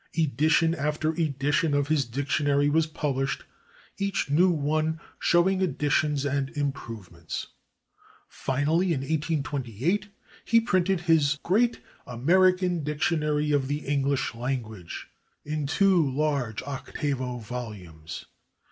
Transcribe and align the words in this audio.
Edition 0.17 0.73
after 0.73 1.11
edition 1.11 1.75
of 1.75 1.87
his 1.89 2.05
dictionary 2.05 2.69
was 2.71 2.87
published, 2.87 3.41
[Pg250] 3.43 4.01
each 4.01 4.29
new 4.31 4.49
one 4.49 4.99
showing 5.19 5.61
additions 5.61 6.25
and 6.25 6.49
improvements. 6.57 7.49
Finally, 8.27 8.93
in 8.95 9.01
1828, 9.03 10.07
he 10.43 10.59
printed 10.59 11.01
his 11.01 11.37
great 11.43 11.81
"/American/ 12.07 12.83
Dictionary 12.83 13.51
of 13.51 13.67
the 13.67 13.85
English 13.85 14.33
Language," 14.33 15.07
in 15.45 15.67
two 15.67 16.09
large 16.11 16.63
octavo 16.63 17.37
volumes. 17.37 18.25